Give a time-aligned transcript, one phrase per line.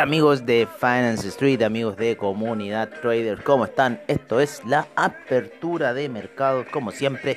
[0.00, 4.00] Amigos de Finance Street, amigos de Comunidad Trader, ¿cómo están?
[4.08, 7.36] Esto es la apertura de mercados, como siempre,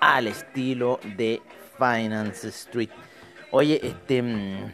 [0.00, 1.40] al estilo de
[1.78, 2.88] Finance Street.
[3.52, 4.72] Oye, este, mm,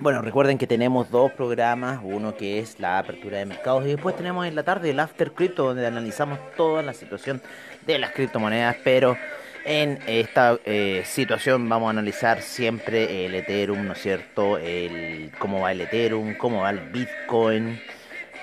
[0.00, 4.16] bueno, recuerden que tenemos dos programas, uno que es la apertura de mercados y después
[4.16, 7.40] tenemos en la tarde el After Crypto, donde analizamos toda la situación
[7.86, 9.16] de las criptomonedas, pero
[9.64, 14.58] en esta eh, situación vamos a analizar siempre el Ethereum, ¿no es cierto?
[14.58, 17.80] El, cómo va el Ethereum, cómo va el Bitcoin.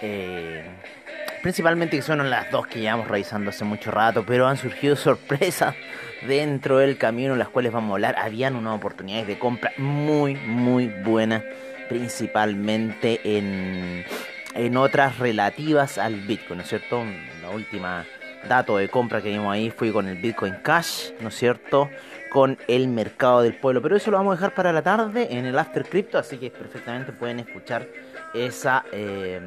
[0.02, 0.64] Eh,
[1.42, 5.76] principalmente que son las dos que llevamos revisando hace mucho rato, pero han surgido sorpresas
[6.28, 8.16] dentro del camino en las cuales vamos a hablar.
[8.18, 11.44] Habían unas oportunidades de compra muy, muy buenas,
[11.90, 14.06] principalmente en,
[14.54, 17.04] en otras relativas al Bitcoin, ¿no es cierto?
[17.42, 18.06] La última
[18.48, 21.90] dato de compra que vimos ahí fue con el Bitcoin Cash, ¿no es cierto?
[22.30, 23.82] Con el mercado del pueblo.
[23.82, 26.52] Pero eso lo vamos a dejar para la tarde en el After Crypto, así que
[26.52, 27.88] perfectamente pueden escuchar
[28.34, 29.40] esa, eh,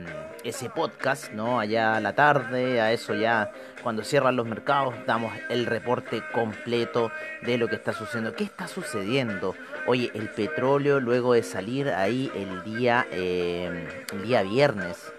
[0.45, 1.61] ese podcast, ¿no?
[1.61, 7.13] Allá a la tarde, a eso ya cuando cierran los mercados, damos el reporte completo
[7.43, 8.35] de lo que está sucediendo.
[8.35, 9.55] ¿Qué está sucediendo?
[9.87, 15.13] Oye, el petróleo luego de salir ahí el día, eh, el día viernes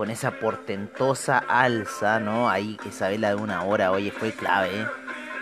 [0.00, 2.48] con esa portentosa alza, ¿no?
[2.48, 4.86] Ahí esa vela de una hora, oye, fue clave, ¿eh?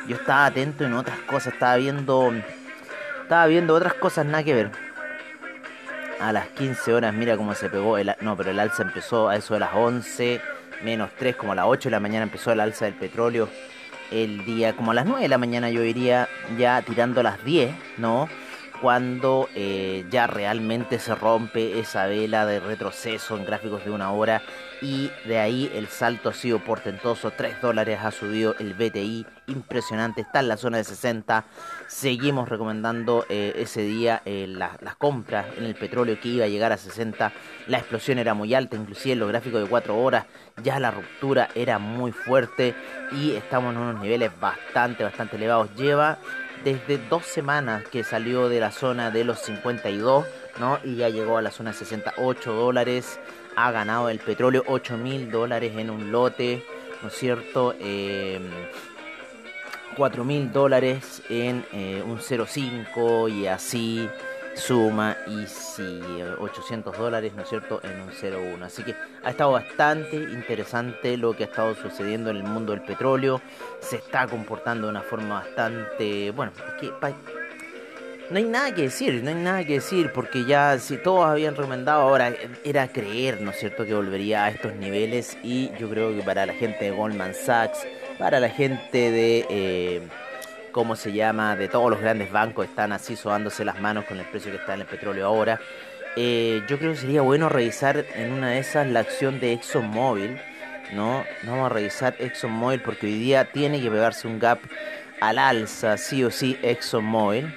[0.09, 2.33] Yo estaba atento en otras cosas, estaba viendo
[3.23, 4.73] estaba viendo otras cosas nada que ver.
[6.21, 9.37] A las 15 horas, mira cómo se pegó el no, pero el alza empezó a
[9.37, 10.41] eso de las 11
[10.83, 13.49] menos 3, como a las 8 de la mañana empezó el alza del petróleo.
[14.11, 17.73] El día como a las 9 de la mañana yo iría ya tirando las 10,
[17.99, 18.29] ¿no?
[18.81, 24.43] Cuando eh, ya realmente se rompe esa vela de retroceso en gráficos de una hora
[24.81, 30.21] y de ahí el salto ha sido portentoso, 3 dólares ha subido el BTI, impresionante,
[30.21, 31.45] está en la zona de 60,
[31.89, 36.71] seguimos recomendando eh, ese día eh, las compras en el petróleo que iba a llegar
[36.71, 37.33] a 60,
[37.67, 40.27] la explosión era muy alta, inclusive en los gráficos de 4 horas
[40.63, 42.75] ya la ruptura era muy fuerte
[43.13, 46.19] y estamos en unos niveles bastante, bastante elevados, lleva
[46.65, 50.27] desde dos semanas que salió de la zona de los 52,
[50.59, 50.79] ¿no?
[50.85, 53.19] Y ya llegó a la zona de 68 dólares.
[53.57, 56.65] Ha ganado el petróleo 8 mil dólares en un lote,
[57.03, 57.75] ¿no es cierto?
[57.81, 58.41] Eh,
[59.97, 64.09] 4 mil dólares en eh, un 0,5 y así
[64.59, 66.01] suma y si
[66.39, 68.63] 800 dólares, ¿no es cierto?, en un 0,1.
[68.65, 72.83] Así que ha estado bastante interesante lo que ha estado sucediendo en el mundo del
[72.83, 73.41] petróleo.
[73.81, 76.93] Se está comportando de una forma bastante, bueno, es que
[78.31, 81.57] no hay nada que decir, no hay nada que decir, porque ya si todos habían
[81.57, 86.15] recomendado ahora era creer, ¿no es cierto?, que volvería a estos niveles y yo creo
[86.15, 87.87] que para la gente de Goldman Sachs,
[88.19, 89.47] para la gente de...
[89.49, 90.03] Eh,
[90.79, 94.27] cómo se llama, de todos los grandes bancos están así sobándose las manos con el
[94.27, 95.59] precio que está en el petróleo ahora.
[96.15, 100.39] Eh, yo creo que sería bueno revisar en una de esas la acción de ExxonMobil,
[100.95, 101.25] ¿no?
[101.43, 104.61] Vamos a revisar ExxonMobil porque hoy día tiene que pegarse un gap
[105.21, 107.53] al alza, sí o sí, ExxonMobil.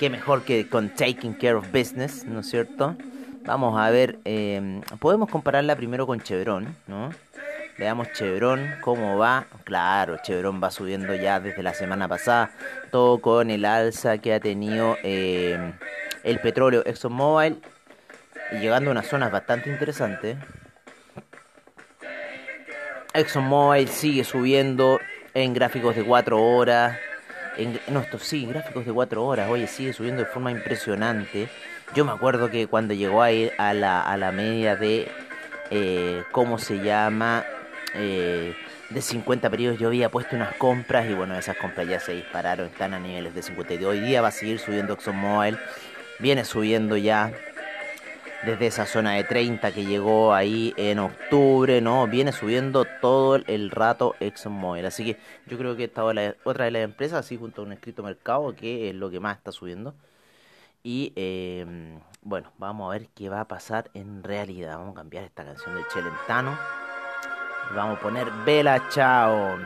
[0.00, 2.96] Qué mejor que con Taking Care of Business, ¿no es cierto?
[3.44, 7.10] Vamos a ver, eh, podemos compararla primero con Chevron, ¿no?
[7.80, 9.46] Veamos Chevron cómo va.
[9.64, 12.50] Claro, Chevron va subiendo ya desde la semana pasada.
[12.90, 15.72] Todo con el alza que ha tenido eh,
[16.22, 17.62] el petróleo ExxonMobil.
[18.52, 20.36] Y llegando a unas zonas bastante interesantes.
[23.14, 25.00] ExxonMobil sigue subiendo
[25.32, 26.98] en gráficos de 4 horas.
[27.88, 29.48] No, esto sí, gráficos de 4 horas.
[29.48, 31.48] Oye, sigue subiendo de forma impresionante.
[31.94, 35.10] Yo me acuerdo que cuando llegó a ir a la, a la media de,
[35.70, 37.42] eh, ¿cómo se llama?
[37.94, 38.54] Eh,
[38.90, 42.66] de 50 periodos yo había puesto unas compras y bueno, esas compras ya se dispararon,
[42.66, 43.92] están a niveles de 52.
[43.92, 45.58] Hoy día va a seguir subiendo ExxonMobil,
[46.18, 47.32] viene subiendo ya
[48.44, 52.06] desde esa zona de 30 que llegó ahí en octubre, ¿no?
[52.06, 54.86] Viene subiendo todo el rato ExxonMobil.
[54.86, 57.72] Así que yo creo que esta es otra de las empresas, así junto a un
[57.72, 59.94] escrito mercado, que es lo que más está subiendo.
[60.82, 64.78] Y em, bueno, vamos a ver qué va a pasar en realidad.
[64.78, 66.58] Vamos a cambiar esta canción de Chelentano.
[67.74, 69.58] Vamos a poner Vela Chao.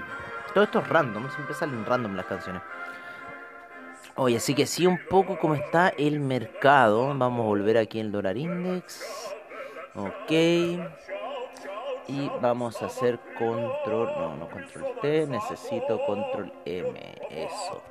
[0.53, 2.63] Todo esto es random, siempre salen random las canciones.
[4.17, 7.09] Oye, así que sí, un poco como está el mercado.
[7.09, 9.35] Vamos a volver aquí en el dólar index.
[9.97, 10.31] Ok.
[12.07, 14.13] Y vamos a hacer control.
[14.17, 15.27] No, no control T.
[15.27, 17.15] Necesito control M.
[17.31, 17.83] Eso.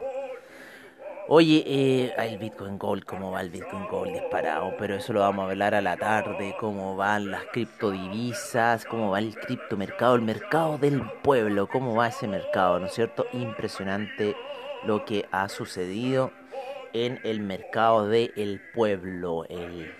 [1.29, 5.45] Oye, eh, el Bitcoin Gold, cómo va el Bitcoin Gold disparado, pero eso lo vamos
[5.45, 10.77] a hablar a la tarde, cómo van las criptodivisas, cómo va el criptomercado, el mercado
[10.77, 13.25] del pueblo, cómo va ese mercado, ¿no es cierto?
[13.31, 14.35] Impresionante
[14.85, 16.31] lo que ha sucedido
[16.91, 19.93] en el mercado del pueblo, el,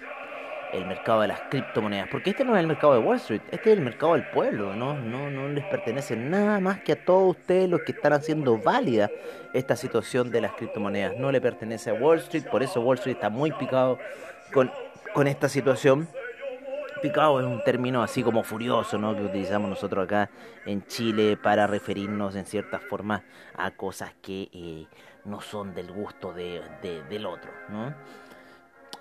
[0.74, 2.08] el, mercado de las criptomonedas.
[2.10, 4.76] Porque este no es el mercado de Wall Street, este es el mercado del pueblo,
[4.76, 4.94] ¿no?
[4.96, 9.10] No, no les pertenece nada más que a todos ustedes los que están haciendo válida
[9.54, 11.18] esta situación de las criptomonedas.
[11.18, 14.00] No le pertenece a Wall Street, por eso Wall Street está muy picado
[14.52, 14.72] con,
[15.14, 16.08] con esta situación
[17.04, 19.14] picado es un término así como furioso, ¿no?
[19.14, 20.30] Que utilizamos nosotros acá
[20.66, 23.24] en Chile para referirnos en cierta forma
[23.56, 24.88] a cosas que eh,
[25.26, 27.94] no son del gusto de, del otro, ¿no?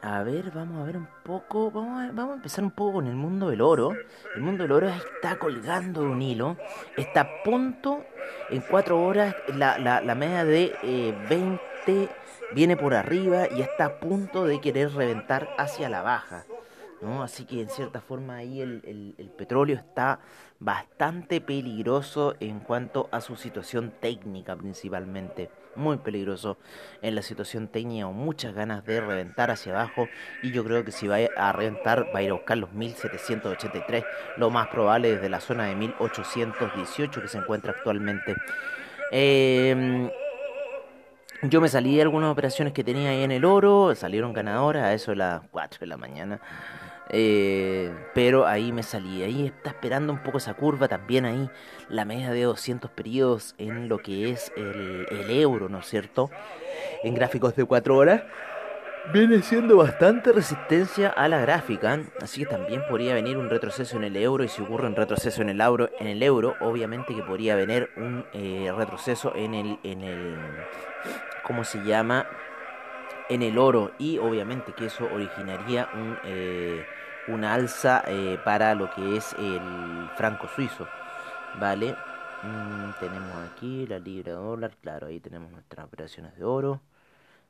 [0.05, 3.51] A ver, vamos a ver un poco, vamos a, empezar un poco con el mundo
[3.51, 3.93] del oro.
[4.35, 6.57] El mundo del oro está colgando de un hilo,
[6.97, 8.05] está a punto,
[8.51, 12.09] en cuatro horas, la, la, la media de 20 eh,
[12.53, 16.47] viene por arriba y está a punto de querer reventar hacia la baja.
[17.01, 17.23] ¿no?
[17.23, 20.19] Así que en cierta forma ahí el, el, petróleo está
[20.59, 25.49] bastante peligroso en cuanto a su situación técnica principalmente.
[25.75, 26.59] Muy peligroso
[27.01, 30.09] en la situación con muchas ganas de reventar hacia abajo.
[30.43, 34.05] Y yo creo que si va a reventar, va a ir a buscar los 1783,
[34.37, 38.35] lo más probable desde la zona de 1818 que se encuentra actualmente.
[39.11, 40.11] Em,
[41.43, 44.95] yo me salí de algunas operaciones que tenía ahí en el oro, salieron ganadoras a
[44.95, 46.41] eso de las 4 de la mañana.
[47.09, 51.51] Eh, pero ahí me salí, ahí está esperando un poco esa curva, también ahí
[51.89, 56.31] la media de 200 periodos en lo que es el, euro, ¿no es cierto?
[57.03, 58.23] En gráficos de 4 horas.
[59.13, 64.05] Viene siendo bastante resistencia a la gráfica, así que también podría venir un retroceso en
[64.05, 67.23] el euro y si ocurre un retroceso en el euro, en el euro obviamente que
[67.25, 70.37] podría venir un eh, retroceso en el, en el,
[71.43, 72.29] ¿cómo se llama?
[73.29, 76.85] En el oro y obviamente que eso originaría un eh,
[77.29, 80.89] una alza eh, para lo que es el franco suizo.
[81.59, 81.95] ¿Vale?
[82.43, 86.81] Mm, tenemos aquí la libra dólar, claro, ahí tenemos nuestras operaciones de oro.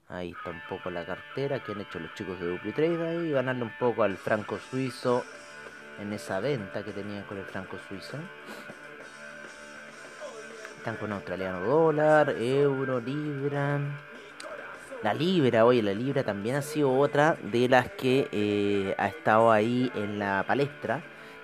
[0.09, 3.63] Ahí está un poco la cartera que han hecho los chicos de DupliTrade ahí, ganarle
[3.63, 5.25] un poco al franco suizo
[6.01, 8.19] en esa venta que tenían con el franco suizo.
[10.77, 13.81] Están con australiano dólar, euro, libra.
[15.03, 19.51] La libra, oye, la libra también ha sido otra de las que eh, ha estado
[19.51, 21.03] ahí en la palestra,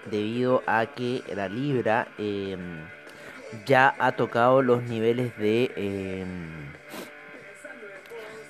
[0.09, 2.85] debido a que la libra em,
[3.67, 6.73] ya ha tocado los niveles de, em,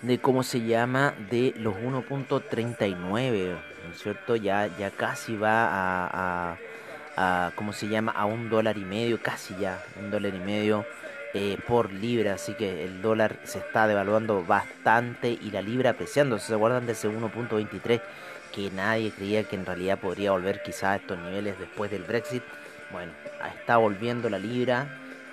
[0.02, 4.36] de cómo se llama, de los 1.39, ¿no es cierto?
[4.36, 6.58] Ya, ya casi va a,
[7.16, 8.12] a, ¿cómo se llama?
[8.12, 10.84] A un dólar y medio, casi ya, un dólar y medio
[11.34, 16.38] eh, por libra, así que el dólar se está devaluando bastante y la libra apreciando.
[16.38, 18.00] ¿Se acuerdan de ese 1.23
[18.54, 22.42] que nadie creía que en realidad podría volver quizás a estos niveles después del Brexit?
[22.90, 23.12] Bueno,
[23.58, 24.88] está volviendo la libra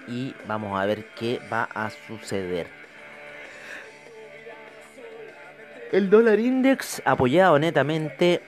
[0.07, 2.67] y vamos a ver qué va a suceder.
[5.91, 8.41] El dólar index apoyado netamente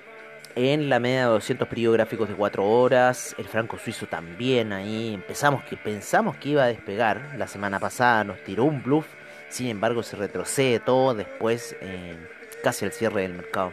[0.58, 5.14] en la media de 200 periodos gráficos de 4 horas, el franco suizo también ahí,
[5.14, 9.06] empezamos que pensamos que iba a despegar, la semana pasada nos tiró un bluff,
[9.50, 12.18] sin embargo se retrocede todo después, eh,
[12.64, 13.72] casi al cierre del mercado.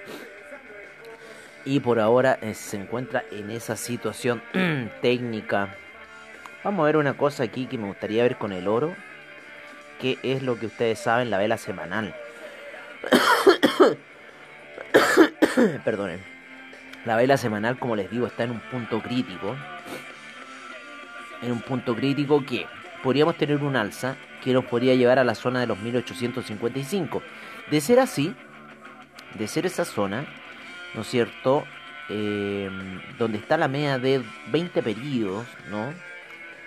[1.64, 4.42] Y por ahora eh, se encuentra en esa situación
[5.00, 5.74] técnica.
[6.64, 8.94] Vamos a ver una cosa aquí que me gustaría ver con el oro,
[10.02, 12.14] que es lo que ustedes saben, la vela semanal.
[15.82, 16.33] Perdonen.
[17.04, 19.54] La vela semanal, como les digo, está en un punto crítico.
[21.42, 22.66] En un punto crítico que
[23.02, 27.22] podríamos tener un alza que nos podría llevar a la zona de los 1855.
[27.70, 28.34] De ser así,
[29.38, 30.24] de ser esa zona,
[30.94, 31.64] ¿no es cierto?
[32.08, 35.92] Em, donde está la media de 20 periodos, ¿no?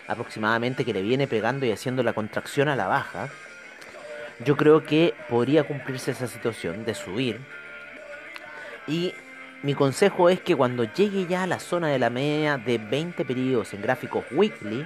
[0.07, 3.29] Aproximadamente que le viene pegando y haciendo la contracción a la baja.
[4.45, 7.39] Yo creo que podría cumplirse esa situación de subir
[8.87, 9.13] y
[9.63, 13.25] mi consejo es que cuando llegue ya a la zona de la media de 20
[13.25, 14.85] periodos en gráficos weekly,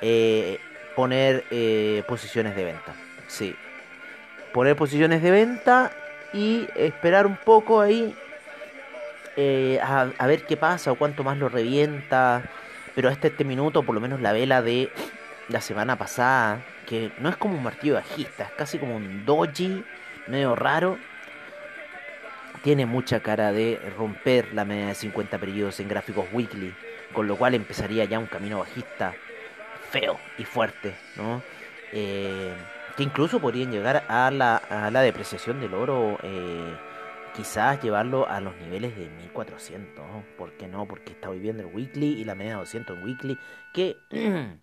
[0.00, 0.58] eh,
[0.96, 2.94] poner eh, posiciones de venta.
[3.26, 3.54] Sí.
[4.52, 5.90] Poner posiciones de venta
[6.32, 8.14] y esperar un poco ahí
[9.36, 12.42] eh, a, ver qué pasa o cuánto más lo revienta.
[12.94, 14.90] Pero hasta este minuto, por lo menos la vela de
[15.48, 19.84] la semana pasada, que no es como un martillo bajista, es casi como un doji
[20.26, 20.96] medio raro
[22.64, 26.74] tiene mucha cara de romper la media de 50 periodos en gráficos weekly,
[27.12, 29.14] con lo cual empezaría ya un camino bajista
[29.90, 31.42] feo y fuerte, ¿no?
[31.92, 32.54] Eh,
[32.96, 36.74] que incluso podrían llegar a la, a la depreciación del oro, eh,
[37.36, 40.02] quizás llevarlo a los niveles de 1400,
[40.38, 40.86] ¿por qué no?
[40.88, 43.38] Porque está viviendo el weekly y la media de 200 en weekly,
[43.74, 43.94] que,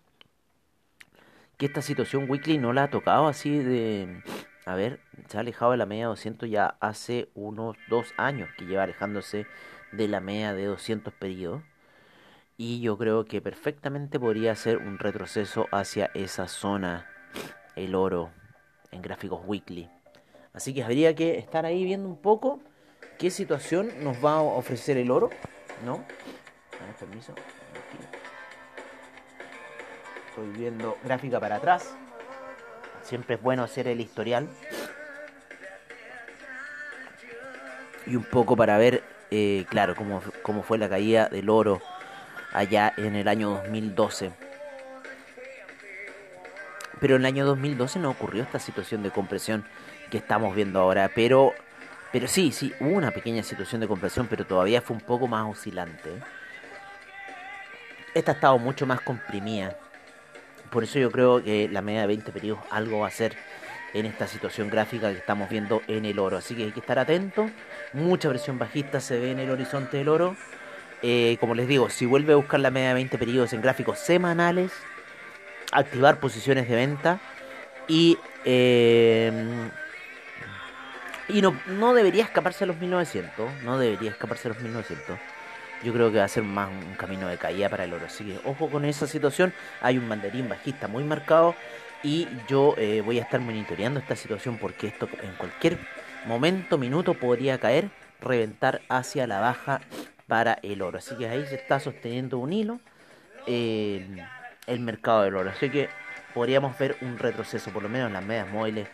[1.56, 4.24] que esta situación weekly no la ha tocado así de
[4.64, 8.48] a ver, se ha alejado de la media de 200 ya hace unos dos años
[8.56, 9.46] que lleva alejándose
[9.90, 11.62] de la media de 200 periodos.
[12.56, 17.06] Y yo creo que perfectamente podría ser un retroceso hacia esa zona,
[17.74, 18.30] el oro,
[18.92, 19.90] en gráficos weekly.
[20.52, 22.60] Así que habría que estar ahí viendo un poco
[23.18, 25.30] qué situación nos va a ofrecer el oro,
[25.84, 26.04] ¿no?
[26.98, 27.34] permiso.
[30.28, 31.96] Estoy viendo gráfica para atrás.
[33.02, 34.48] Siempre es bueno hacer el historial.
[38.06, 41.80] Y un poco para ver, eh, claro, cómo, cómo fue la caída del oro
[42.52, 44.32] allá en el año 2012.
[47.00, 49.64] Pero en el año 2012 no ocurrió esta situación de compresión
[50.10, 51.10] que estamos viendo ahora.
[51.14, 51.52] Pero,
[52.12, 55.50] pero sí, sí, hubo una pequeña situación de compresión, pero todavía fue un poco más
[55.50, 56.10] oscilante.
[58.14, 59.76] Esta ha estado mucho más comprimida.
[60.72, 63.36] Por eso yo creo que la media de 20 periodos algo va a ser
[63.92, 66.38] en esta situación gráfica que estamos viendo en el oro.
[66.38, 67.50] Así que hay que estar atento.
[67.92, 70.34] Mucha presión bajista se ve en el horizonte del oro.
[71.02, 73.98] Eh, como les digo, si vuelve a buscar la media de 20 periodos en gráficos
[73.98, 74.72] semanales,
[75.72, 77.20] activar posiciones de venta
[77.86, 79.30] y, eh,
[81.28, 83.62] y no, no debería escaparse a los 1900.
[83.62, 85.18] No debería escaparse a los 1900
[85.82, 88.06] yo creo que va a ser más un camino de caída para el oro.
[88.06, 89.52] Así que ojo con esa situación.
[89.80, 91.54] Hay un banderín bajista muy marcado
[92.02, 95.78] y yo eh, voy a estar monitoreando esta situación porque esto en cualquier
[96.26, 99.80] momento, minuto podría caer, reventar hacia la baja
[100.26, 100.98] para el oro.
[100.98, 102.80] Así que ahí se está sosteniendo un hilo
[103.46, 104.06] eh,
[104.66, 105.50] el mercado del oro.
[105.50, 105.88] Así que
[106.34, 108.88] podríamos ver un retroceso, por lo menos en las medias móviles.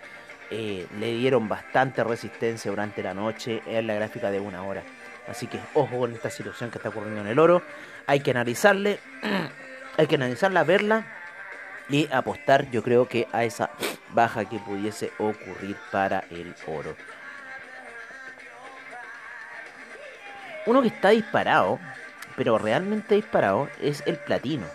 [0.51, 4.83] Eh, le dieron bastante resistencia durante la noche en la gráfica de una hora.
[5.29, 7.63] Así que ojo con esta situación que está ocurriendo en el oro.
[8.07, 8.99] Hay que analizarle,
[9.97, 11.07] hay que analizarla, verla
[11.89, 13.71] y apostar, yo creo que a esa
[14.11, 16.97] baja que pudiese ocurrir para el oro.
[20.67, 21.79] Uno que está disparado,
[22.37, 24.67] pero realmente disparado, es el platino.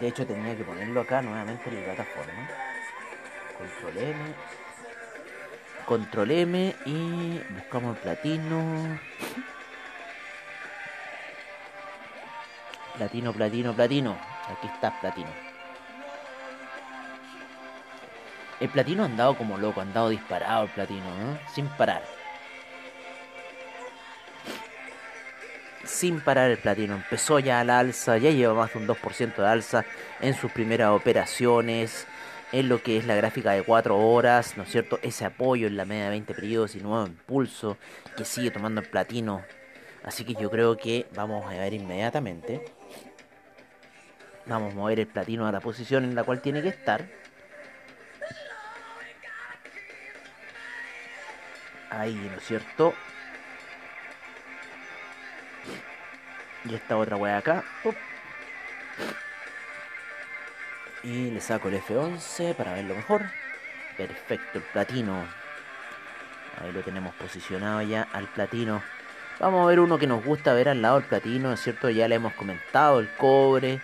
[0.00, 2.48] De hecho, tenía que ponerlo acá nuevamente en la plataforma.
[3.56, 4.34] Control M,
[5.92, 8.98] Control M y buscamos el platino.
[12.96, 14.18] Platino, platino, platino.
[14.48, 15.28] Aquí está platino.
[18.58, 21.38] El platino ha andado como loco, ha andado disparado el platino, ¿no?
[21.54, 22.02] Sin parar.
[25.84, 26.94] Sin parar el platino.
[26.94, 29.84] Empezó ya al alza, ya lleva más de un 2% de alza
[30.22, 32.06] en sus primeras operaciones
[32.52, 34.98] en lo que es la gráfica de 4 horas, ¿no es cierto?
[35.02, 37.78] Ese apoyo en la media de 20 periodos y nuevo impulso
[38.16, 39.42] que sigue tomando el platino.
[40.04, 42.62] Así que yo creo que vamos a ver inmediatamente.
[44.44, 47.06] Vamos a mover el platino a la posición en la cual tiene que estar.
[51.88, 52.92] Ahí, ¿no es cierto?
[56.64, 57.64] Y esta otra wea acá
[61.02, 63.22] y le saco el F11 para verlo mejor.
[63.96, 65.26] Perfecto, el platino.
[66.60, 68.82] Ahí lo tenemos posicionado ya al platino.
[69.40, 71.90] Vamos a ver uno que nos gusta ver al lado del platino, es cierto?
[71.90, 73.80] Ya le hemos comentado el cobre,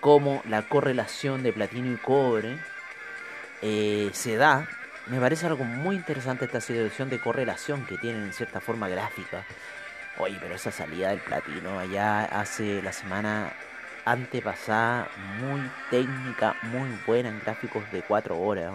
[0.00, 2.58] cómo la correlación de platino y cobre
[3.62, 4.66] eh, se da.
[5.06, 9.44] Me parece algo muy interesante esta situación de correlación que tienen en cierta forma gráfica.
[10.18, 13.52] Oye, pero esa salida del platino allá hace la semana
[14.06, 15.08] antepasada,
[15.40, 15.60] muy
[15.90, 18.72] técnica, muy buena en gráficos de 4 horas,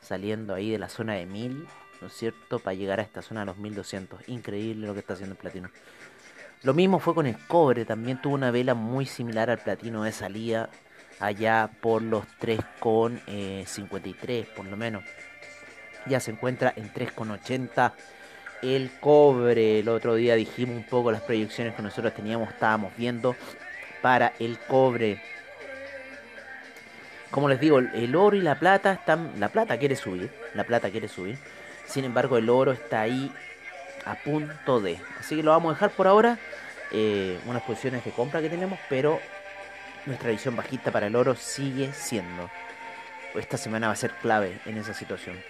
[0.00, 1.68] saliendo ahí de la zona de 1000,
[2.00, 4.28] ¿no es cierto?, para llegar a esta zona de los 1200.
[4.28, 5.68] Increíble lo que está haciendo el platino.
[6.62, 10.12] Lo mismo fue con el cobre, también tuvo una vela muy similar al platino de
[10.12, 10.70] salida,
[11.20, 15.04] allá por los 3,53 eh, por lo menos.
[16.06, 17.92] Ya se encuentra en 3,80
[18.62, 19.80] el cobre.
[19.80, 23.36] El otro día dijimos un poco las proyecciones que nosotros teníamos, estábamos viendo
[24.04, 25.18] para el cobre.
[27.30, 29.32] Como les digo, el oro y la plata están.
[29.38, 30.30] La plata quiere subir.
[30.52, 31.38] La plata quiere subir.
[31.86, 33.32] Sin embargo, el oro está ahí
[34.04, 34.98] a punto de.
[35.18, 36.38] Así que lo vamos a dejar por ahora.
[36.92, 39.18] Eh, unas posiciones de compra que tenemos, pero
[40.04, 42.50] nuestra visión bajista para el oro sigue siendo.
[43.34, 45.40] Esta semana va a ser clave en esa situación.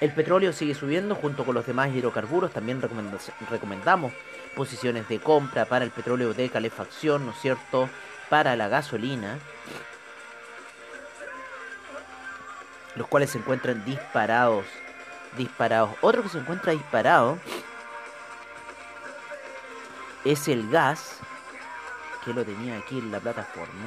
[0.00, 2.50] El petróleo sigue subiendo junto con los demás hidrocarburos.
[2.50, 2.80] También
[3.50, 4.14] recomendamos
[4.54, 7.88] posiciones de compra para el petróleo de calefacción, ¿no es cierto?
[8.30, 9.38] Para la gasolina.
[12.96, 14.64] Los cuales se encuentran disparados.
[15.36, 15.90] Disparados.
[16.00, 17.38] Otro que se encuentra disparado
[20.24, 21.18] es el gas.
[22.24, 23.84] Que lo tenía aquí en la plataforma.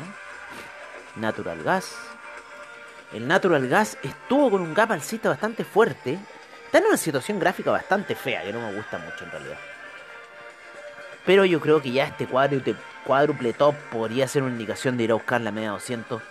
[1.15, 1.95] Natural Gas
[3.13, 6.19] el Natural Gas estuvo con un gap alcista bastante fuerte.
[6.65, 9.57] Está en una situación gráfica bastante fea, que no me gusta mucho en realidad.
[11.27, 15.11] Pero yo creo que ya este cuádruple, cuádruple top podría ser una indicación de ir
[15.11, 16.21] a buscar la media 200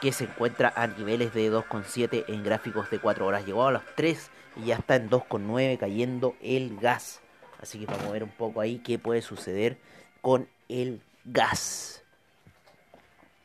[0.00, 3.44] que se encuentra a niveles de 2,7 en gráficos de 4 horas.
[3.44, 7.20] Llegó a los 3 y ya está en 2,9 cayendo el gas.
[7.60, 9.76] Así que vamos a ver un poco ahí qué puede suceder
[10.22, 12.02] con el gas.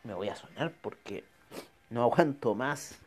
[0.05, 1.25] Me voy a sonar porque
[1.89, 2.97] no aguanto más.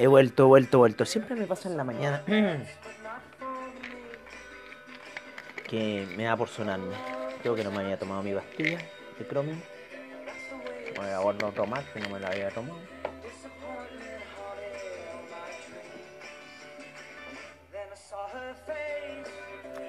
[0.00, 1.04] He vuelto, vuelto, vuelto.
[1.04, 2.22] Siempre me pasa en la mañana.
[5.66, 6.94] que me da por sonarme.
[7.42, 8.78] Creo que no me había tomado mi pastilla
[9.18, 9.58] de Chromium.
[10.94, 12.78] Voy a volver a tomar, que no me la había tomado.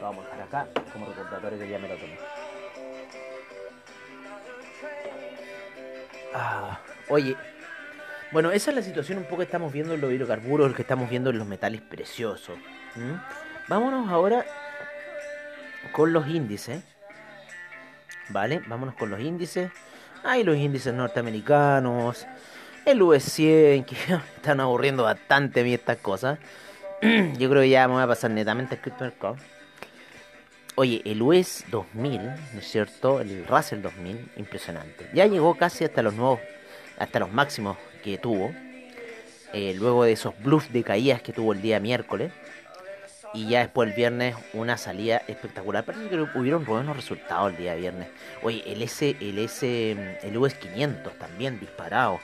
[0.02, 2.18] vamos a dejar acá como recordatorio que ya me lo tomé.
[6.34, 6.80] Ah,
[7.10, 7.38] oye,
[8.32, 11.10] bueno, esa es la situación un poco que estamos viendo en los hidrocarburos, que estamos
[11.10, 12.58] viendo en los metales preciosos.
[13.68, 14.46] Vámonos ahora
[15.92, 16.84] con los índices.
[18.30, 18.62] ¿Vale?
[18.68, 19.72] Vámonos con los índices.
[20.24, 22.28] Hay los índices norteamericanos.
[22.86, 23.96] El US 100, que
[24.36, 26.38] están aburriendo bastante a mí estas cosas.
[27.02, 29.38] Yo creo que ya me voy a pasar netamente al criptomercado.
[30.76, 33.22] Oye, el US 2000, ¿no es cierto?
[33.22, 35.10] El Russell 2000, impresionante.
[35.14, 36.40] Ya llegó casi hasta los nuevos,
[36.98, 38.54] hasta los máximos que tuvo.
[39.54, 42.32] Eh, luego de esos bluffs de caídas que tuvo el día miércoles
[43.34, 45.86] y ya después el viernes una salida espectacular.
[45.86, 48.08] Parece que hubieron buenos resultados el día viernes.
[48.42, 52.20] Oye, el S, el S, el US 500 también disparado,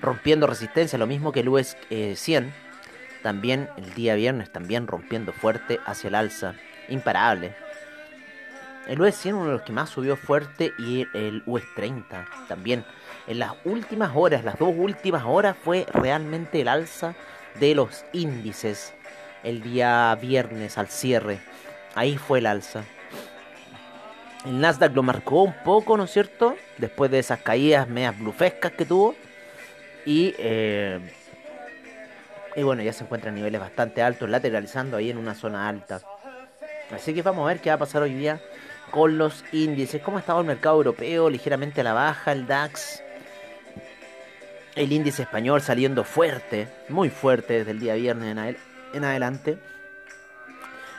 [0.00, 2.44] rompiendo resistencia, lo mismo que el US 100.
[2.44, 2.52] Eh,
[3.22, 6.54] también el día viernes, también rompiendo fuerte hacia el alza,
[6.88, 7.54] imparable.
[8.86, 12.84] El US 100 uno de los que más subió fuerte y el US 30 también.
[13.26, 17.16] En las últimas horas, las dos últimas horas fue realmente el alza
[17.58, 18.94] de los índices
[19.42, 21.40] el día viernes al cierre.
[21.96, 22.84] Ahí fue el alza.
[24.44, 26.56] El Nasdaq lo marcó un poco, ¿no es cierto?
[26.78, 29.16] Después de esas caídas medias blufescas que tuvo.
[30.04, 31.00] Y, eh,
[32.54, 36.00] y bueno, ya se encuentra a niveles bastante altos, lateralizando ahí en una zona alta.
[36.92, 38.40] Así que vamos a ver qué va a pasar hoy día
[38.90, 40.02] con los índices.
[40.02, 41.30] ¿Cómo ha estado el mercado europeo?
[41.30, 43.02] Ligeramente a la baja, el DAX.
[44.74, 48.56] El índice español saliendo fuerte, muy fuerte desde el día viernes
[48.92, 49.58] en adelante.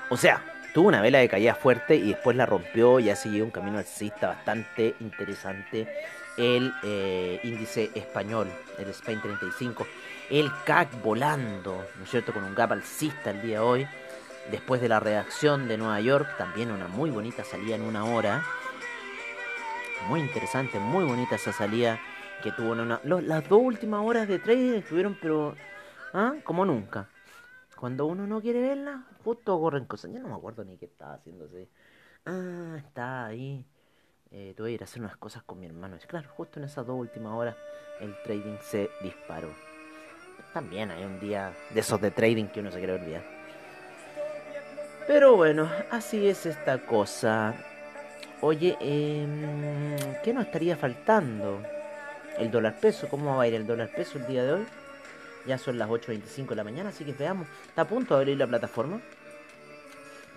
[0.10, 0.42] O sea,
[0.74, 3.78] tuvo una vela de caída fuerte y después la rompió y ha seguido un camino
[3.78, 5.88] alcista bastante interesante.
[6.38, 8.48] El eh, índice español,
[8.78, 9.88] el Spain 35,
[10.30, 12.32] el CAC volando, ¿no es cierto?
[12.32, 13.88] Con un gap alcista el día de hoy.
[14.52, 18.44] Después de la reacción de Nueva York, también una muy bonita salida en una hora.
[20.08, 22.00] Muy interesante, muy bonita esa salida
[22.42, 23.02] que tuvo en una...
[23.04, 25.56] las dos últimas horas de trading estuvieron, pero...
[26.14, 26.36] ¿ah?
[26.44, 27.10] Como nunca.
[27.76, 30.12] Cuando uno no quiere verla, justo ocurren cosas.
[30.12, 31.68] Yo no me acuerdo ni qué estaba haciendo así.
[32.26, 33.66] Ah, está ahí.
[34.32, 35.98] Eh, tuve que ir a hacer unas cosas con mi hermano.
[35.98, 37.56] Y claro, justo en esas dos últimas horas
[38.00, 39.50] el trading se disparó.
[40.54, 43.37] También hay un día de esos de trading que uno se quiere olvidar.
[45.08, 47.56] Pero bueno, así es esta cosa.
[48.42, 49.26] Oye, eh,
[50.22, 51.64] ¿qué nos estaría faltando?
[52.38, 54.66] El dólar peso, ¿cómo va a ir el dólar peso el día de hoy?
[55.48, 57.48] Ya son las 8.25 de la mañana, así que veamos.
[57.70, 59.00] Está a punto de abrir la plataforma.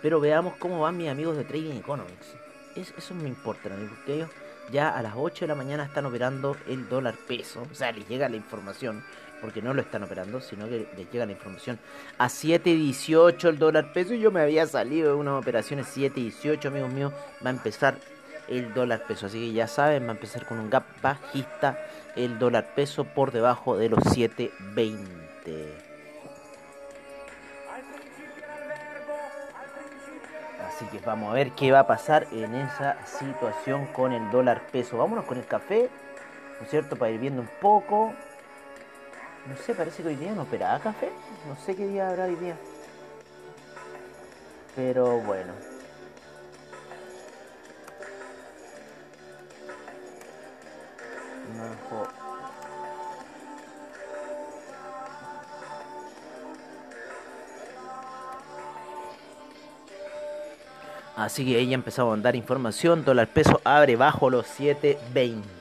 [0.00, 2.36] Pero veamos cómo van mis amigos de Trading Economics.
[2.76, 4.30] eso me importa, porque ellos
[4.70, 7.66] ya a las 8 de la mañana están operando el dólar peso.
[7.70, 9.02] O sea, les llega la información,
[9.40, 11.78] porque no lo están operando, sino que les llega la información
[12.18, 14.14] a 7.18 el dólar peso.
[14.14, 17.12] Y yo me había salido de unas operaciones 7.18, amigos míos.
[17.44, 17.96] Va a empezar
[18.48, 19.26] el dólar peso.
[19.26, 21.78] Así que ya saben, va a empezar con un gap bajista
[22.16, 25.90] el dólar peso por debajo de los 7.20.
[30.66, 34.62] Así que vamos a ver qué va a pasar en esa situación con el dólar
[34.72, 34.96] peso.
[34.96, 35.90] Vámonos con el café,
[36.58, 36.96] ¿no es cierto?
[36.96, 38.14] Para ir viendo un poco.
[39.46, 41.10] No sé, parece que hoy día no operaba café.
[41.48, 42.56] No sé qué día habrá hoy día.
[44.76, 45.52] Pero bueno.
[61.16, 63.04] Así que ella empezó a mandar información.
[63.04, 65.59] Dólar peso abre bajo los 7.20.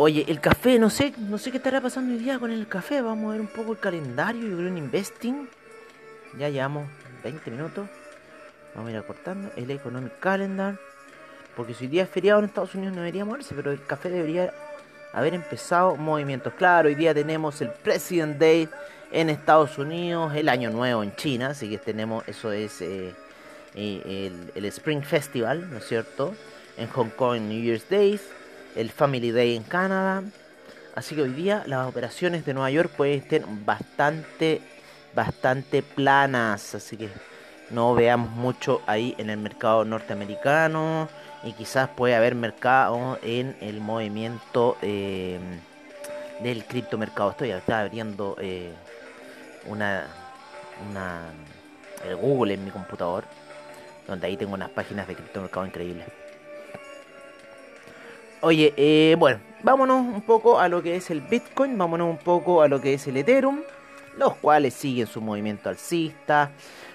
[0.00, 3.02] Oye, el café, no sé, no sé qué estará pasando hoy día con el café.
[3.02, 4.48] Vamos a ver un poco el calendario.
[4.48, 5.48] Yo creo en Investing.
[6.38, 6.88] Ya llevamos
[7.24, 7.88] 20 minutos.
[8.76, 9.50] Vamos a ir acortando.
[9.56, 10.78] El Economic Calendar.
[11.56, 13.56] Porque si hoy día es feriado en Estados Unidos no debería moverse.
[13.56, 14.54] Pero el café debería
[15.12, 16.52] haber empezado movimientos.
[16.54, 18.68] Claro, hoy día tenemos el President Day
[19.10, 20.32] en Estados Unidos.
[20.32, 21.48] El Año Nuevo en China.
[21.48, 22.80] Así que tenemos, eso es...
[22.82, 23.12] Eh,
[23.74, 26.34] el, Spring Festival, ¿no es cierto?
[26.76, 28.22] En Hong Kong, New Year's Days,
[28.78, 30.22] el Family Day en Canadá.
[30.94, 34.60] Así que hoy día las operaciones de Nueva York pueden estar bastante,
[35.14, 36.74] bastante planas.
[36.74, 37.08] Así que
[37.70, 41.08] no veamos mucho ahí en el mercado norteamericano.
[41.44, 45.38] Y quizás puede haber mercado en el movimiento eh,
[46.42, 47.30] del criptomercado.
[47.30, 48.72] Estoy acá abriendo eh,
[49.66, 50.06] una,
[50.90, 51.20] una,
[52.08, 53.24] el Google en mi computador
[54.08, 56.06] donde ahí tengo unas páginas de criptomercado increíbles.
[58.40, 62.62] Oye, eh, bueno, vámonos un poco a lo que es el Bitcoin, vámonos un poco
[62.62, 63.62] a lo que es el Ethereum,
[64.16, 66.52] los cuales siguen su movimiento alcista,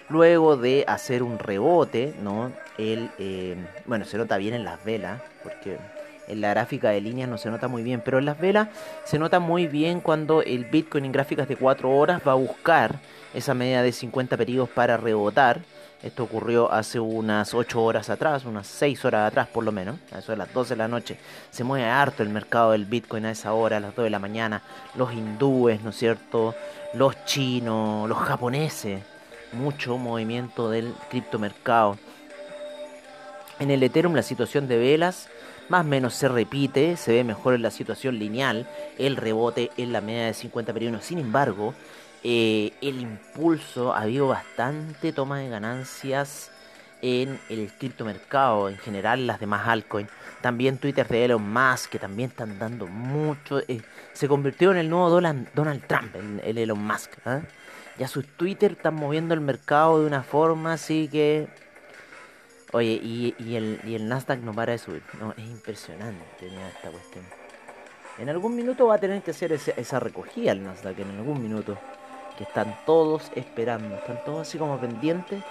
[0.08, 2.54] luego de hacer un rebote, ¿no?
[2.78, 5.78] El, eh, bueno, se nota bien en las velas, porque
[6.30, 8.70] en la gráfica de líneas no se nota muy bien, pero en las velas
[9.04, 13.02] se nota muy bien cuando el Bitcoin en gráficas de 4 horas va a buscar
[13.34, 15.60] esa media de 50 periodos para rebotar
[16.04, 20.20] esto ocurrió hace unas 8 horas atrás, unas 6 horas atrás por lo menos, a
[20.20, 21.18] eso de las 12 de la noche.
[21.50, 24.20] Se mueve harto el mercado del Bitcoin a esa hora, a las 2 de la
[24.20, 24.62] mañana.
[24.96, 26.56] Los hindúes, ¿no es cierto?
[26.94, 29.02] Los chinos, los japoneses.
[29.54, 31.98] Mucho movimiento del criptomercado.
[33.60, 35.30] En el Ethereum la situación de velas
[35.70, 39.94] más o menos se repite, se ve mejor en la situación lineal, el rebote en
[39.94, 41.06] la media de 50 periodos.
[41.06, 41.74] Sin embargo,
[42.24, 46.52] eh, el impulso, ha habido bastante toma de ganancias
[47.02, 50.10] en el criptomercado, en general las demás altcoins.
[50.42, 53.60] También Twitter de Elon Musk, que también están dando mucho.
[53.68, 53.82] Eh,
[54.14, 57.12] se convirtió en el nuevo Donald, Trump, el, Elon Musk.
[57.26, 57.42] ¿ah?
[57.98, 61.50] Ya sus Twitter están moviendo el mercado de una forma así que.
[62.72, 65.04] Oye, y, el, y el Nasdaq no para de subir.
[65.20, 67.26] No, es impresionante esta cuestión.
[68.18, 71.78] En algún minuto va a tener que hacer esa recogida el Nasdaq, en algún minuto
[72.38, 75.44] que están todos esperando, están todos así como pendientes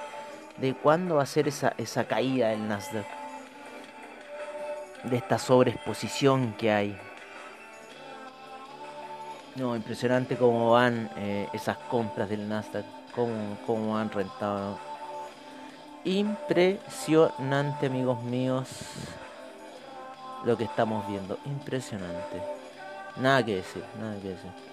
[0.59, 3.07] de cuándo va a ser esa, esa caída del Nasdaq,
[5.05, 6.99] de esta sobreexposición que hay.
[9.55, 14.79] No, impresionante cómo van eh, esas compras del Nasdaq, cómo, cómo han rentado.
[16.05, 18.69] Impresionante, amigos míos,
[20.45, 21.39] lo que estamos viendo.
[21.45, 22.43] Impresionante.
[23.17, 24.72] Nada que decir, nada que decir.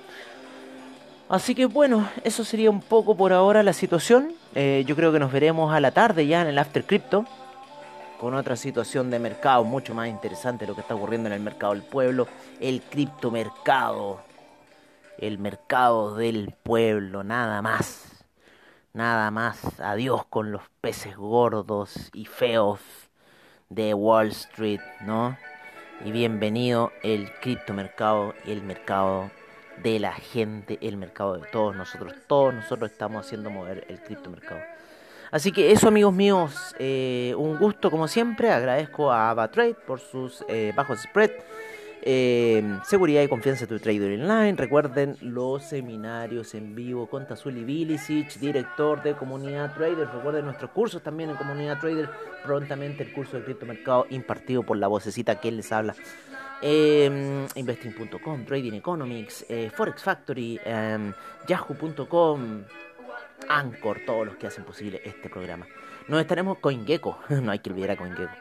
[1.30, 4.34] Así que bueno, eso sería un poco por ahora la situación.
[4.56, 7.24] Eh, yo creo que nos veremos a la tarde ya en el After Crypto
[8.20, 11.74] con otra situación de mercado mucho más interesante lo que está ocurriendo en el mercado
[11.74, 12.28] del pueblo,
[12.60, 14.22] el criptomercado,
[15.20, 18.26] el mercado del pueblo, nada más,
[18.94, 19.80] nada más.
[19.80, 22.80] Adiós con los peces gordos y feos
[23.70, 25.38] de Wall Street, ¿no?
[26.04, 29.30] Y bienvenido el criptomercado y el mercado
[29.84, 32.14] de la gente, el mercado de todos nosotros.
[32.28, 34.62] Todos nosotros estamos haciendo mover el criptomercado.
[35.32, 38.50] Así que eso amigos míos, eh, un gusto como siempre.
[38.50, 41.32] Agradezco a AvaTrade por sus eh, bajos spread.
[42.02, 44.54] Eh, seguridad y confianza de tu trader online.
[44.56, 50.08] Recuerden los seminarios en vivo con Tazuli Bilicic, director de Comunidad Trader.
[50.08, 52.10] Recuerden nuestros cursos también en Comunidad Trader.
[52.44, 55.94] Prontamente el curso de criptomercado impartido por la vocecita que les habla
[56.62, 61.14] eh, investing.com, Trading Economics, eh, Forex Factory, em,
[61.48, 62.64] Yahoo.com,
[63.48, 65.66] Anchor, todos los que hacen posible este programa.
[66.08, 68.36] Nos estaremos CoinGecko, no hay que olvidar a CoinGecko.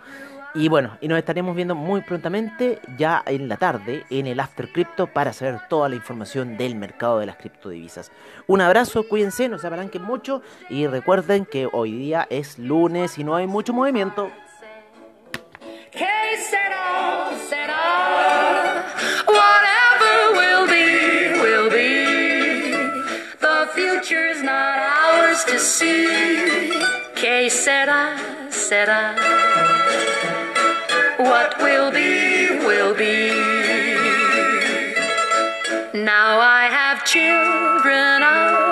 [0.54, 4.72] Y bueno, y nos estaremos viendo muy prontamente, ya en la tarde, en el After
[4.72, 8.10] Crypto, para saber toda la información del mercado de las criptodivisas.
[8.46, 13.24] Un abrazo, cuídense, no se apalanquen mucho y recuerden que hoy día es lunes y
[13.24, 14.30] no hay mucho movimiento.
[31.18, 33.30] What will be, will be.
[35.94, 38.67] Now I have children of